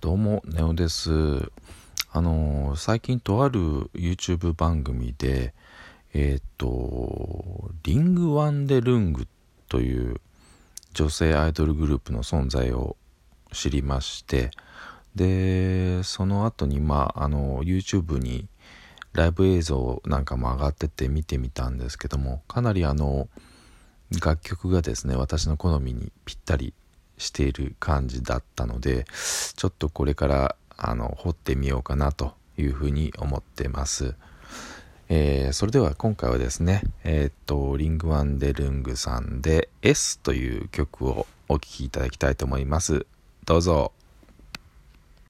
[0.00, 1.12] どうも、ネオです。
[2.10, 3.60] あの、最近とある
[3.94, 5.54] YouTube 番組で、
[6.12, 9.28] えっ、と、リング・ワンデルング
[9.68, 10.20] という
[10.94, 12.96] 女性アイドルグループの存在を
[13.52, 14.50] 知りまして、
[15.14, 18.48] で、その後に、まあ、あの、YouTube に
[19.12, 23.28] ライブ映像なんかも上がってて見てみたんですけども、かなりあの、
[24.20, 26.74] 楽曲がですね、私の好みにぴったり
[27.18, 29.06] している感じだったので
[29.56, 34.14] ちょっとこれからあの掘ってみようかなというふうに思ってます、
[35.08, 43.06] えーそれでは今回はですねえーっとリングワンデルングさんで S という曲をお聴きいただきたいと思います。
[43.44, 43.93] どうぞ。